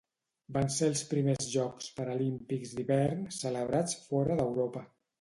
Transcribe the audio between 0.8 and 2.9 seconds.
els primers Jocs Paralímpics